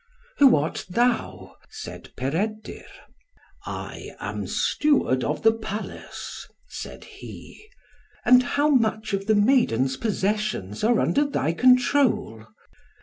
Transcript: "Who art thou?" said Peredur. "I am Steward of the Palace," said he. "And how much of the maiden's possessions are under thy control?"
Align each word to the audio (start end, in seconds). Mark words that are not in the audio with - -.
"Who 0.39 0.55
art 0.55 0.87
thou?" 0.89 1.57
said 1.69 2.09
Peredur. 2.17 2.85
"I 3.67 4.15
am 4.19 4.47
Steward 4.47 5.23
of 5.23 5.43
the 5.43 5.53
Palace," 5.53 6.47
said 6.67 7.03
he. 7.03 7.67
"And 8.25 8.41
how 8.41 8.69
much 8.69 9.13
of 9.13 9.27
the 9.27 9.35
maiden's 9.35 9.97
possessions 9.97 10.83
are 10.83 10.99
under 10.99 11.23
thy 11.23 11.53
control?" 11.53 12.47